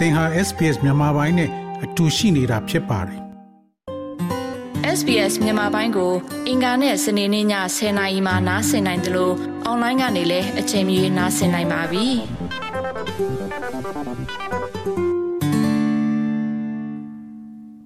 [0.00, 1.50] သင်ဟာ SPS မြန်မာပိုင်းနဲ့
[1.84, 3.20] အတူရှိနေတာဖြစ်ပါတယ်
[4.98, 6.12] SBS မြန်မာပိုင်းကို
[6.48, 7.46] အင်ကာနဲ့စနေနေ့ည
[7.76, 9.34] 10:00နာရီမှနားဆင်နိုင်တယ်လို့
[9.64, 12.06] အွန်လိုင်းကနေလည်းအချိန်မီနားဆင်နိုင်ပါပြီ။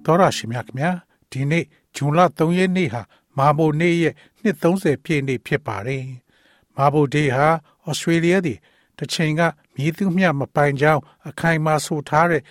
[0.05, 0.91] သောရရှိမြခင်ဗျာ
[1.31, 3.01] ဒီနေ့ဇွန်လ3ရက်နေ့ဟာ
[3.37, 6.03] မာဘိုနေ့ရဲ့နှစ်30ပြည့်နေ့ဖြစ်ပါတယ်။
[6.77, 7.47] မာဘိုဒေးဟာ
[7.87, 8.59] ဩစတြေးလျသည်
[8.97, 9.41] တစ်ချိန်က
[9.75, 12.43] မြည်သူမျှမပိုင်ကြောင်းအခိုင်အမာဆိုထားတဲ့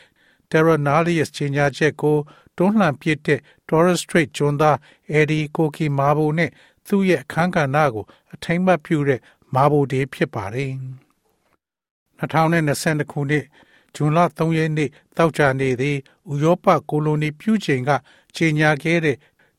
[0.50, 2.16] Terra Nullius ကြီးညာချက်ကို
[2.56, 4.76] တွန်းလှန်ပစ်တဲ့ Torres Strait ကျွန်းသား
[5.18, 6.50] Eddie Koki Mabo နဲ့
[6.86, 9.20] သူ့ရဲ့အခန်းကဏ္ဍကိုအထိမ့်မှတ်ပြုတဲ့
[9.54, 10.72] Mabo Day ဖြစ်ပါတယ်။
[12.20, 13.44] 2022ခုနှစ်
[13.94, 15.98] ဇွန်လ3ရက်နေ့တောက်ကြနေသည့်
[16.32, 17.90] ဥရောပကိုလိုနီပြုချိန်က
[18.36, 19.16] ကြီးညာခဲ့တဲ့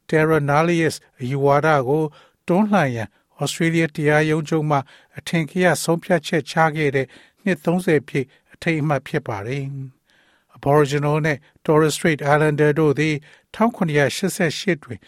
[0.09, 2.03] Terra Nullius အယူဝါဒကို
[2.47, 3.09] တွန်းလှန်ရန်
[3.41, 4.77] ဩစတြေးလျတရားရုံးချုပ်မှ
[5.17, 7.07] အထင်ကရဆုံးဖြတ်ချက်ချခဲ့တဲ့
[7.45, 9.63] နှစ်30ပြည့်အထိမ်းအမှတ်ဖြစ်ပါတယ်။
[10.55, 13.15] Aboriginal နဲ့ Torres Strait Islander တို့သည်
[13.55, 14.99] 1988တွင်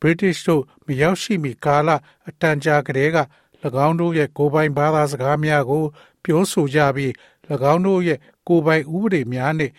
[0.00, 1.90] British တို့မရောက်ရှိမီကာလ
[2.28, 3.18] အတန်ကြာကလေးက၎
[3.86, 5.84] င်းတို့ရဲ့ကိုယ်ပိုင်ဘာသာစကားများကို
[6.24, 7.12] ပြောဆိုကြပြီး၎
[7.72, 9.72] င်းတို့ရဲ့ကိုယ်ပိုင်ဥပဒေများနှင့်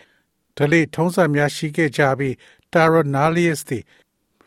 [0.58, 2.34] ဓလေ့ထုံးစံများရှိခဲ့ကြပြီး
[2.72, 3.84] Tara Nullius သည်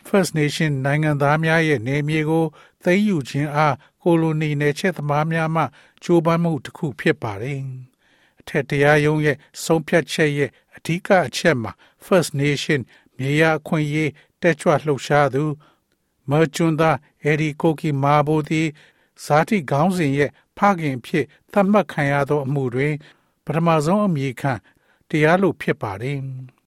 [0.08, 2.46] First Nation နိုင်ငံသားများရဲ့နေမြေကို
[2.84, 5.64] သိမ်းယူခြင်းအားကိုလိုနီနယ်ချဲ့သမားများမှ
[6.04, 7.60] ကြိုးပမ်းမှုတစ်ခုဖြစ်ပါတယ်။
[8.40, 11.72] အထက်တရားရုံးရဲ့ဆုံးဖြတ်ချက်ရဲ့အဓိကအချက်မှာ
[12.06, 12.80] First Nation
[13.18, 15.44] မြေယာအခွင့်အရေးတက်ကြွလှုပ်ရှားသူ
[16.30, 18.68] မကျွန်းသားအဒီကိုကီမာဘိုသည်
[19.26, 22.94] ဇာတိခေါင်းစဉ်ရဲ့ဖခင်ဖြစ်သတ်မှတ်ခံရသောအမှုတွင်
[23.46, 24.54] ပထမဆုံးအမည်ခံ
[25.10, 26.20] တရားလို့ဖြစ်ပါတယ်။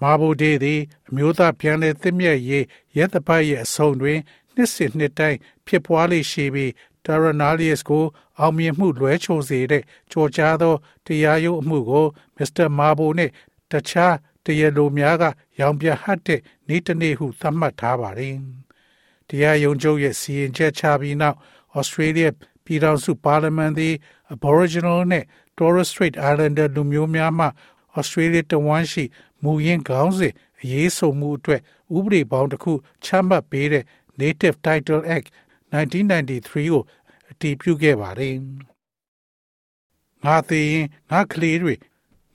[0.00, 2.64] မာဘူဒေသည်အမျိုးသားပြန်လည်သင့်မြတ်ရေး
[2.96, 4.18] ရဲတပတ်ရဲ့အဆုံးတွင်
[4.54, 6.72] နှစ်စဉ်နှစ်တိုင်းဖြစ်ပွားလေရှိပြီး
[7.06, 8.04] တာရနာလီယစ်ကို
[8.38, 10.74] အောင်မြင်မှုလွဲချိုစေတဲ့ကြော်ကြားသော
[11.06, 13.32] တရားရုံးအမှုကိုမစ္စတာမာဘူနှင့်
[13.70, 15.24] တခြားတရားလိုများက
[15.60, 18.36] ရောင်ပြဟတ်တဲ့နေ့တစ်နေ့ဟုသတ်မှတ်ထားပါတယ်။
[19.28, 21.36] တရားရုံးချုပ်ရဲ့စီရင်ချက်ချပြီးနောက်
[21.78, 22.26] ဩစတြေးလျ
[22.64, 23.94] ပြည်ထောင်စုပါလီမန်သည်
[24.34, 25.24] Aboriginal နဲ့
[25.58, 29.04] Torres Strait Islander လူမျိုးများမှဩစတြေးလျတဝမ်းရှိ
[29.42, 31.60] မူရင်းခေါင်းစဉ်အရေးဆိုမှုအတွက်
[31.96, 32.72] ဥပဒေပေါင်းတစ်ခု
[33.04, 33.84] ချမှတ်ပေးတဲ့
[34.20, 35.28] Native Title Act
[35.72, 36.82] 1993ကို
[37.30, 38.34] အတည်ပြုခဲ့ပါတယ်။
[40.24, 41.74] ငါသိရင်ငါကလေးတွေ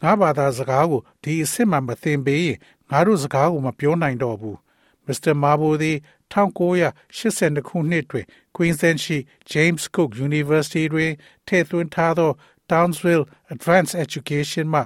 [0.02, 2.58] ငါဘာသာစကားကိုဒီအစ်စ်မှမသိပေးရင်
[2.90, 4.58] ငါတို့စကားကိုမပြောနိုင်တော့ဘူး။
[5.08, 5.34] Mr.
[5.44, 5.98] Marbo သည်
[6.34, 8.26] 1982ခုနှစ်တွင်
[8.56, 9.18] Queensland ရှိ
[9.52, 11.12] James Cook University တွင်
[11.48, 12.32] ထည့်သွင်းထားသော
[12.72, 14.82] Townsville Advanced Education မှ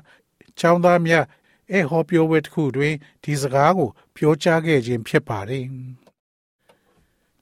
[0.59, 1.25] ကျောင်းသားများ
[1.71, 2.93] အဲဟောပြောပွဲတစ်ခုတွင်
[3.23, 5.65] ဒီစကားကို ပြောကြားခဲ့ခြင်းဖြစ်ပါတယ်။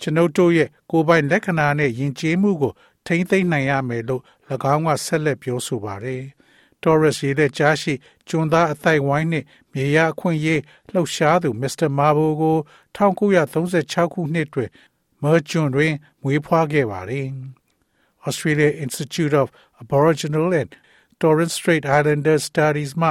[0.02, 2.74] ကျွန်ုပ်တို့ရဲ့ကိုယ်ပိုင်လက္ခဏာနဲ့ယဉ်ကျေးမှုကို
[3.08, 4.22] ထိမ့်သိမ့်နိုင်ရမယ်လို့၎
[4.74, 6.24] င်းကဆက်လက်ပြောဆိုပါတယ်။
[6.84, 7.94] Torres ရေးတဲ့ကြားရှိ
[8.28, 11.88] ကျွန်းသားအသိုက်ဝိုင်းနှင့်မြေယာအခွင့်အရေးလှုပ်ရှားသူ Mr.
[11.98, 12.58] Marbo ကို
[12.98, 14.70] 1936ခုနှစ်တွင်
[15.22, 17.28] မာကျွန်းတွင်မွေးဖွားခဲ့ပါတယ်။
[18.28, 19.48] Australia Institute of
[19.82, 20.70] Aboriginal and
[21.20, 23.10] Torres Strait Islander Studies မှ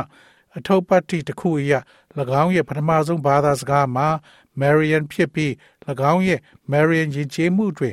[0.57, 1.73] အထောက်ပတိတစ်ခုအရ၎
[2.43, 4.09] င်းရဲ့ပထမဆုံးဘာသာစကားမှာ
[4.61, 5.53] Marian ဖြစ်ပြီး၎
[6.13, 6.41] င်းရဲ့
[6.73, 7.91] Marian ယဉ်ကျေးမှုတွေ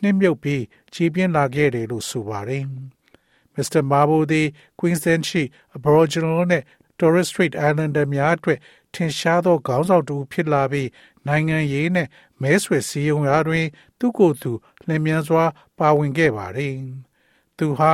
[0.00, 0.62] နှိမ့်မြုပ်ပြီး
[0.94, 2.64] ကြီးပြင်းလာခဲ့တယ်လို့ဆိုပါတယ်။
[3.56, 3.82] Mr.
[3.90, 4.46] Mabo သည်
[4.78, 5.42] Queensland ရှိ
[5.76, 6.62] Aboriginal နဲ့
[6.98, 8.58] Torres Strait Islander များအတွက်
[8.94, 10.88] ထင်ရှားသောခေါင်းဆောင်တူဖြစ်လာပြီး
[11.26, 12.08] နိုင်ငံရေးနဲ့
[12.42, 13.66] မဲဆွယ်စည်းရုံးရာတွင်
[13.98, 14.52] သူ့ကိုယ်သူ
[14.86, 15.44] လျင်မြန်စွာ
[15.78, 16.74] ပါဝင်ခဲ့ပါတယ်။
[17.58, 17.92] သူဟာ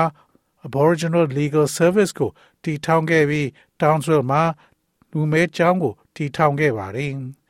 [0.66, 2.30] Aboriginal Legal Service ကို
[2.64, 3.46] တည်ထောင်ခဲ့ပြီး
[3.80, 4.42] Townsville မှာ
[5.10, 7.12] လူမဲကျောင်းကိုတည်ထောင်ခဲ့ပါတယ်။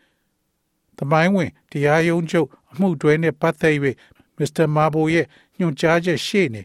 [0.99, 3.77] သမိုင်းဝင်တရားရုံးချုပ်အမှုတွဲနဲ့ပတ်သက်၍
[4.39, 4.67] Mr.
[4.77, 5.27] Mabo ရဲ့
[5.59, 6.63] ညွှန်ကြားချက်ရှေ့နေ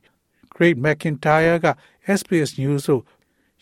[0.54, 1.68] Great McIntyre က
[2.20, 3.00] SBS News ကို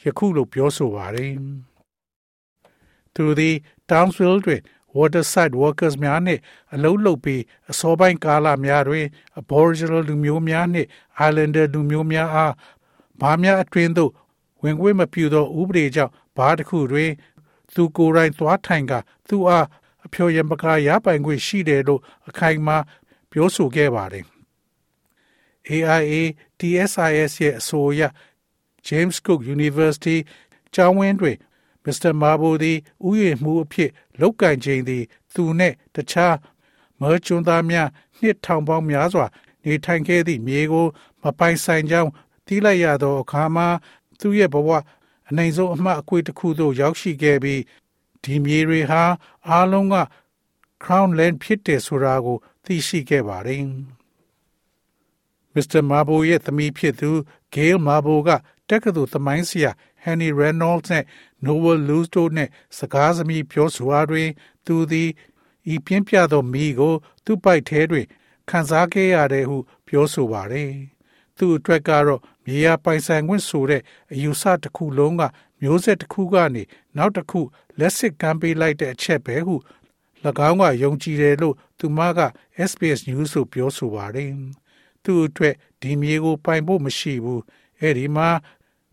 [0.03, 1.33] ယခုလိုပြောဆိုပါတယ်။
[3.13, 3.55] သူသည်
[3.89, 4.61] Townsville တွင်
[4.97, 6.41] waterside workers များနှင့်
[6.73, 7.41] အလုပ်လုပ်ပြီး
[7.71, 9.05] အစောပိုင်းကာလများတွင်
[9.39, 10.87] Aboriginal လူမျိုးများနှင့်
[11.27, 12.53] Islander လူမျိုးများအား
[13.21, 14.11] ဘာများအတွင်းသို့
[14.63, 17.11] ဝင်ခွင့်မပြုသောဥပဒေကြောင့်ဘာတစ်ခုတွင်
[17.73, 18.93] သူကိုယ်တိုင်သွားထိုင်က
[19.27, 19.65] သူအား
[20.07, 22.77] အဖျော်ယံပကာရပိုင်ခွင့်ရှိတယ်လို့အခိုင်အမာ
[23.31, 24.25] ပြောဆိုခဲ့ပါတယ်။
[25.69, 26.13] AIA
[26.59, 28.01] TSIS ရဲ့အဆိုအရ
[28.87, 30.17] James Cook University
[30.73, 31.37] ကျောင်းဝင်းတွင်
[31.83, 32.11] Mr.
[32.21, 32.77] Marbo သည်
[33.07, 36.35] ဥယျာဉ်မှုအဖြစ်လောက်ကင်ချိန်သည် သူနှင့်တခြား
[36.99, 37.89] မော်ကျွန်းသားများ
[38.19, 39.25] နှစ်ထောင်ပေါင်းများစွာ
[39.63, 40.85] နေထိုင်ခဲ့သည့်မြေကို
[41.21, 42.11] မပိုင်ဆိုင်ကြောင်း
[42.47, 43.67] သိလိုက်ရသောအခါမှာ
[44.19, 44.69] သူရဲ့ဘဝ
[45.29, 47.61] အနိုင်ဆုံးအမှတ်အကွေတစ်ခုသို့ရောက်ရှိခဲ့ပြီး
[48.27, 49.03] ဒီမြေတွေဟာ
[49.49, 49.95] အားလုံးက
[50.83, 53.63] Crown Land ဖြစ်တယ်ဆိုတာကို သိရှိခဲ့ပါတယ်။
[55.53, 55.81] Mr.
[55.89, 57.09] Marble ရဲ့သမီးဖြစ်သူ
[57.55, 58.29] Gail Marble က
[58.69, 59.71] တက္ကသိုလ်သမိုင်းဆရာ
[60.03, 61.05] Henry Reynolds နဲ့
[61.45, 64.29] Noel Lewis တို့နဲ့စကားသမီးပြောဆိုအားတွင်
[64.65, 65.09] သူသည်
[65.73, 66.93] ဤပြင်းပြသောမိကို
[67.25, 68.05] သူ့ပိုက်ထဲတွင်
[68.49, 69.57] ခံစားခဲ့ရတယ်ဟု
[69.87, 70.71] ပြောဆိုပါတယ်။
[71.37, 73.81] သူ့အတွက်ကတော့မြေယာပိုင်ဆိုင်ခွင့်ဆိုတဲ့
[74.13, 75.23] အယူဆတစ်ခုလုံးက
[75.61, 76.63] မျိုးဆက်တစ်ခုကနေ
[76.97, 77.41] နောက်တစ်ခု
[77.79, 79.55] လက်စစ်ကမ်းပေးလိုက်တဲ့အချက်ပဲဟု၎
[80.49, 82.19] င်းကယုံကြည်တယ်လို့သူမက
[82.69, 84.31] SBS News ကိုပြောဆိုပါတယ်။
[85.03, 87.41] သူ့အတွက်ဒီမြေကိုပိုင်ဖို့မရှိဘူး။
[87.79, 88.27] အဲဒီမှာ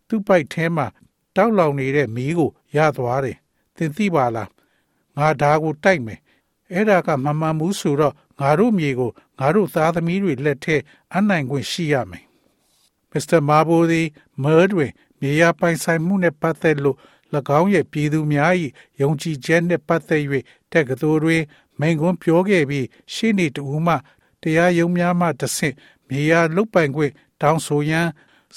[0.07, 0.87] သူ့ပိုက်ထဲမှာ
[1.35, 3.37] တောက်လောင်နေတဲ့မီးကိုရသွားတယ်။
[3.75, 4.49] သင်သိပါလား။
[5.17, 6.19] ငါဒါကိုတိုက်မယ်။
[6.73, 10.75] အဲ့ဒါကမမှန်ဘူးဆိုတော့ငါတို့မြေကိုငါတို့သားသမီးတွေလက်ထဲ
[11.15, 12.25] အနိုင်ခွင့်ရှိရမယ်။
[13.11, 14.07] မစ္စတာမာဘိုသည်
[14.43, 16.97] မာတွင် မြေယာပိုင်ဆိုင်မှုနှင့်ပတ်သက်လို့၎
[17.59, 18.53] င်းရဲ့ပြည်သူများ၏
[19.01, 20.23] ယုံကြည်ချက်နှင့်ပတ်သက်၍
[20.71, 21.43] တက္ကသိုလ်တွင်
[21.79, 23.95] မိန့်ခွန်းပြောခဲ့ပြီးရှေ့နေတူမှ
[24.41, 25.75] တရားရုံးများမှတဆင့်
[26.09, 28.07] မြေယာလုတ်ပိုင်ခွင့်တောင်းဆိုရန်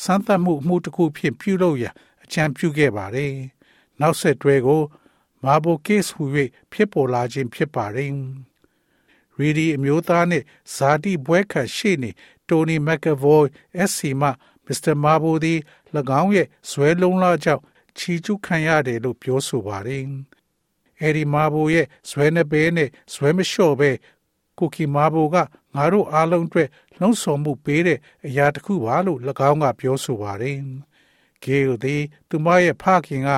[0.03, 1.95] စမ်းသပ်မှုမှုတစ်ခုဖြင့်ပြုလုပ်ရန်
[2.25, 3.33] အကြံပြုခဲ့ပါတယ်။
[4.01, 4.83] နောက်ဆက်တွဲကို
[5.45, 6.25] မာဘိုကေ့စ်ဟူ၍
[6.73, 8.13] ဖြစ်ပေါ်လာခြင်းဖြစ်ပါတယ်။
[9.39, 10.45] ရီဒီအမျိုးသားနှင့်
[10.75, 12.11] ဇာတိဘွဲခံရှိနေ
[12.49, 13.47] တိုနီမက်ကဗိုး
[13.91, 14.31] SC မှ
[14.69, 15.59] မစ္စတာမာဘိုသည်၎
[16.21, 17.63] င်းရဲ့ဇွဲလုံးလာကြောင့်
[17.99, 20.05] ချီကျူးခံရတယ်လို့ပြောဆိုပါတယ်။
[21.01, 23.91] အဲဒီမာဘိုရဲ့ဇွဲနှပဲနဲ့ဇွဲမလျှော့ပဲ
[24.59, 25.37] ကိုကီမာဘိုက
[25.75, 26.69] ငါတို့အားလုံးအတွက်
[26.99, 29.21] လှုံ့ဆော်မှုပေးတဲ့အရာတစ်ခုပါလို့၎
[29.51, 30.57] င်းကပြောဆိုပါတယ်။
[31.43, 33.31] ဂေယိုသည်သူမရဲ့ဖခင်က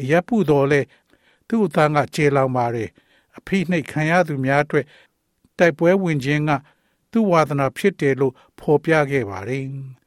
[0.00, 0.80] အရက်ပူတော်လဲ
[1.48, 2.88] သူ့အသားကကျေလောင်ပါတယ်။
[3.36, 4.86] အဖိနှိတ်ခံရသူများအတွက်
[5.58, 6.50] တိုက်ပွဲဝင်ခြင်းက
[7.12, 9.64] သူ့ဝါသနာဖြစ်တယ်လို့ဖော်ပြခဲ့ပါတယ်။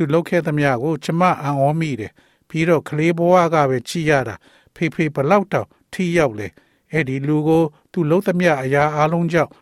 [0.00, 2.12] သူလုပ်ခဲ့သမျှကို ကျမအံ့ဩမိတယ်။
[2.48, 4.34] ပြီးတော့ကလေးဘဝကပဲကြည်ရတာ
[4.74, 6.48] ဖေဖေဘလောက်တောင်ထိရောက်လဲ
[6.92, 7.62] အဲ့ဒီလူကို
[7.92, 9.52] သူလုံးသမျှအရာအလုံးကြောင့်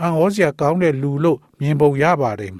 [0.00, 2.52] အံ့ဩစရာကောင်းတဲ့လူလို့မြင်ပုံရပါတယ်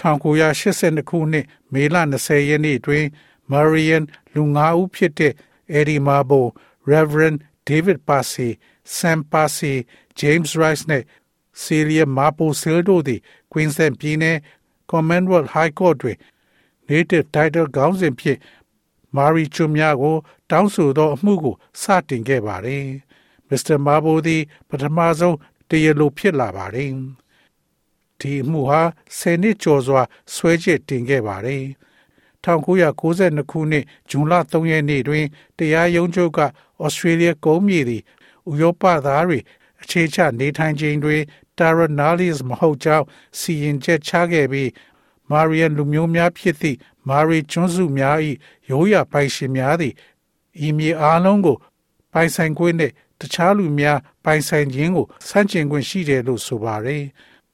[0.00, 3.04] 1982ခုနှစ်မေလ20ရက်နေ့တွင်
[3.50, 4.04] Marian
[4.34, 5.32] လူ9ဦးဖြစ်တဲ့
[5.78, 6.40] Eddie Marbo,
[6.90, 8.50] Reverend David Passy,
[8.96, 9.74] Sam Passy,
[10.20, 11.04] James Rice နဲ့
[11.62, 13.20] Celia Marbo Sil တို့သည်
[13.52, 14.36] Queensland ပြည်နယ်
[14.90, 16.18] Commonwealth High Court တွင်
[16.88, 18.38] Native Title ခေါင်းစဉ်ဖြင့်
[19.16, 20.16] မာရီချွန်များကို
[20.50, 22.84] တောင်းဆိုသောအမှုကိုစတင်ခဲ့ပါတယ်။
[23.48, 25.36] မစ္စတာမာဘိုသည် ပထမဆုံး
[25.68, 26.90] တရားလိုဖြစ်လာပါတယ်။
[28.20, 28.82] ဒီအမှုဟာ
[29.18, 30.02] ဆယ်နှစ်ကျော်စွာ
[30.34, 31.64] ဆွဲချက်တင်ခဲ့ပါတယ်။
[32.44, 35.24] 1992ခုနှစ်ဇွန်လ3ရက်နေ့တွင်
[35.58, 38.02] တရားရုံးချုပ်ကဩစတြေးလျကုန်းမြေသည်
[38.50, 39.38] ဥရောပသားတွေ
[39.82, 41.22] အခြေချနေထိုင်ခြင်းတွင်
[41.58, 43.06] Tara Nallis မဟုတ်ကြောင်း
[43.38, 44.70] စီရင်ချက်ချခဲ့ပြီး
[45.30, 48.16] မာရီယန်လူမျိုးများဖြစ်သည့်မာရီကျွန်းစုများ၏
[48.70, 49.94] ရိုးရာပိုင်ရှင်များသည်
[50.66, 51.56] ဤမြေအားလုံးကို
[52.12, 57.04] ပိုင်ဆိုင်ခွင့်နှင့်တခြားလူများပိုင်ဆိုင်ခြင်းကိုဆန့်ကျင်ခွင့်ရှိတယ်လို့ဆိုပါတယ်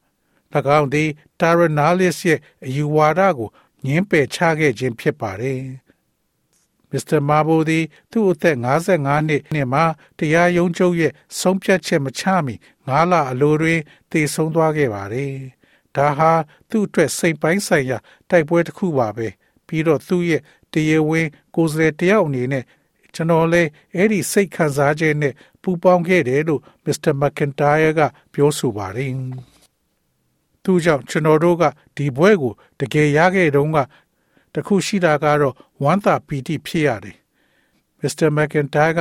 [0.78, 1.08] ။၎င်းသည်
[1.40, 3.48] တာရနာလစ်ရဲ့အယူဝါဒကို
[3.84, 5.60] ညှင်းပယ်ချခဲ့ခြင်းဖြစ်ပါတယ်။
[6.92, 9.84] မစ္စတာမာဘိုသည်သူ့အသက်55နှစ်နှစ်မှာ
[10.18, 12.54] တရားရုံးချုပ်ရဲ့ဆုံးဖြတ်ချက်မချမီ
[12.84, 13.80] 9လအလိုတွင်
[14.10, 15.34] တည်ဆုံသွားခဲ့ပါတယ်။
[15.96, 16.32] ဒါဟာ
[16.70, 17.98] သူ့အတွက်စိတ်ပိုင်းဆိုင်ရာ
[18.30, 19.28] တိုက်ပွဲတစ်ခုပါပဲ။
[19.66, 20.42] ပြီးတော့သူ့ရဲ့
[20.72, 22.64] တရားဝင်ကိုယ်စားလှယ်တယောက်အနေနဲ့
[23.14, 28.00] ကျွန်တော်လည်းအဲ့ဒီစိတ်ခံစားချက်နဲ့ပူပေါင်းခဲ့တယ်လို့မစ္စတာမက်ကန်တိုင်ယာက
[28.32, 29.12] ပြောဆိုပါတယ်။
[30.64, 31.64] သူကြောင့်ကျွန်တော်တို့က
[31.96, 33.78] ဒီဘွဲကိုတကယ်ရခဲ့တုန်းက
[34.54, 37.16] တခုရှိတာကတော့ဝမ်းသာပီတိဖြစ်ရတယ်။
[38.00, 39.00] မစ္စတာမက်ကန်တိုင်က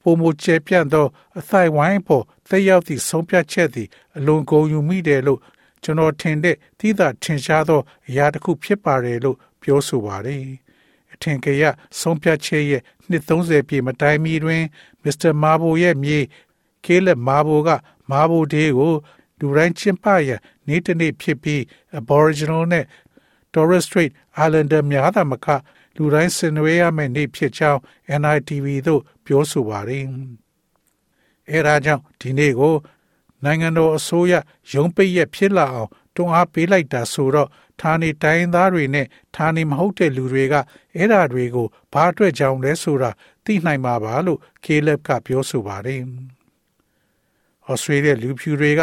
[0.00, 1.06] ပုံမချေပြန့်သော
[1.38, 5.40] အသိုက်ဝိုင်းပေါ်သက်ရောက်သည့်ဆုံးဖြတ်ချက်သည်အလွန်ဂုဏ်ယူမိတယ်လို့
[5.82, 10.44] ကျွန်တော်ထင်တဲ့သီးသာထင်ရှားသောအရာတစ်ခုဖြစ်ပါတယ်လို့ပြောဆိုပါတယ်။
[11.22, 11.64] ထင်ကြရ
[12.00, 14.62] ဆုံးဖြတ်ချက်ရဲ့နှစ်30ပြည့်မတိုင်မီတွင်
[15.02, 16.18] မစ္စတာမာဘိုရဲ့မြေ
[16.84, 17.68] ကေးလက်မာဘိုက
[18.10, 18.94] မာဘိုဒေးကို
[19.38, 20.30] လူတိုင်းကျင်းပရ
[20.66, 21.60] နေ့တစ်နေ့ဖြစ်ပြီး
[21.98, 22.84] Aboriginal နဲ့
[23.52, 24.12] Torres Strait
[24.44, 25.46] Islander များသာမက
[25.96, 27.80] လူတိုင်းဆင်နွှဲရမယ့်နေ့ဖြစ်ကြောင်း
[28.20, 30.04] NITV သို့ပြောဆိုပါတယ်။
[31.50, 32.74] အဲဒါကြောင့်ဒီနေ့ကို
[33.44, 34.32] နိုင်ငံတော်အစိုးရ
[34.72, 37.48] ရုံးပိတ်ရက်ဖြစ်လာအောင်တွန်းအားပေးလိုက်တာဆိုတော့
[37.80, 40.54] ဌာနေတိုင်းသားတွေနဲ့ဌာနေမဟုတ်တဲ့လူတွေက
[40.96, 43.10] အဲ့ဓာတွေကိုဘာအတွက်ကြောင်းလဲဆိုတာ
[43.44, 46.02] သိနိုင်မှာပါလို့ Caleb ကပြောဆိုပါတယ်။
[47.70, 48.80] Australia လူဖြူတွေက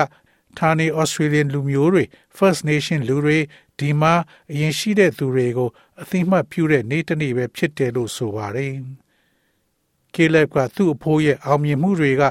[0.58, 2.04] ဌာနေ Australian လူမျိုးတွေ
[2.38, 3.38] First Nation လူတွေ
[3.80, 4.14] ဒီမှာ
[4.52, 5.70] အရင်ရှိတဲ့သူတွေကို
[6.02, 8.76] အသိမှတ်ပြုတဲ့နေ့တစ်နေ့ပဲဖြစ်တယ်လို့ဆိုပါတယ်။
[10.14, 12.24] Caleb ကသူ့အဖိုးရဲ့အောင်မြင်မှုတွေက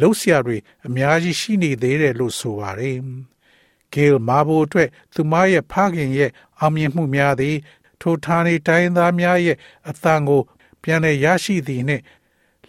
[0.00, 2.98] လှုပ်ရှားတွေအများကြီးရှိနေသေးတယ်လို့ဆိုပါတယ်။
[3.94, 7.56] Gail မာဘိုအတွက်သူမရဲ့ဖခင်ရဲ့အောင်မြင်မှုများသည်
[8.00, 9.56] ထိုဌာနေတိုင်းသားများရဲ့
[9.88, 10.42] အသံကို
[10.82, 12.02] ပြန်လည်ရရှိသည်နှင့်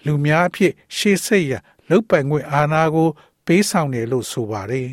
[0.05, 1.53] လူများအဖြစ်ရှေ့ဆက်ရ
[1.89, 3.09] လုတ်ပိုင်ခွင့်အာဏာကို
[3.45, 4.89] ပေးဆောင်တယ်လို့ဆိုပါတယ်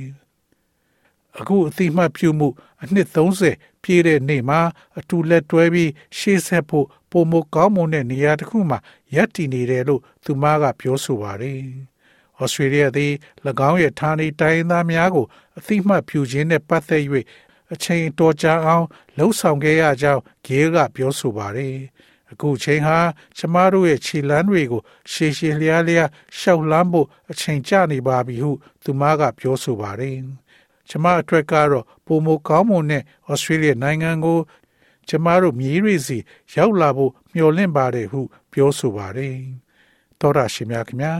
[1.38, 2.48] ။အခုအသိမှတ်ပြုမှု
[2.82, 4.60] အနှစ်30ပြည့်တဲ့နေ့မှာ
[4.98, 8.78] အတူလက်တွဲပြီးရှေ့ဆက်ဖို့ပုံမကောင်းမွန်တဲ့နေရာတစ်ခုမှာ
[9.14, 11.60] ရပ်တည်နေတယ်လို့သူမကပြောဆိုပါတယ်။
[12.40, 13.12] ဩစတြေးလျသည်၎
[13.68, 15.26] င်းရဲ့ဌာနေတိုင်းသားများကို
[15.58, 17.02] အသိမှတ်ပြုခြင်းနဲ့ပတ်သက်၍
[17.72, 21.76] အချိန်တော်ကြာအောင်လှုံ့ဆော်ခဲ့ရကြောင်းဂေးကပြောဆိုပါတယ်။
[22.32, 22.98] အခုချိန်ဟာ
[23.36, 26.08] ကျမတို့ရဲ့ခြေလမ်းတွေကိုရှည်ရှည်လျားလျား
[26.38, 28.50] ရှောက်လန်းဖို့အချိန်ကျနေပါပြီဟု
[28.82, 30.16] သူမကပြောဆိုပါတယ်။
[30.88, 34.38] ကျမအတွက်ကတော့ပုံမကောင်းမွန်တဲ့ဩစတြေးလျနိုင်ငံကို
[35.08, 36.18] ကျမတို့မြေရီစီ
[36.54, 38.20] ရောက်လာဖို့မျှော်လင့်ပါတယ်ဟု
[38.52, 39.36] ပြောဆိုပါတယ်။
[40.20, 41.14] သောရရှိမြခင်ဗျာ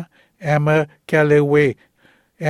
[0.53, 0.77] Emma
[1.09, 1.71] Callaway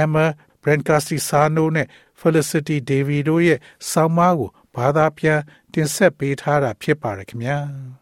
[0.00, 0.26] Emma
[0.62, 1.88] Brancastiano နဲ့
[2.20, 3.58] Felicity Davy တို့ရဲ့
[3.90, 5.40] ဆောင်းပါးကိုဘာသာပြန်
[5.72, 8.01] တင်ဆက်ပေးထားတာဖြစ်ပါတယ်ခင်ဗျာ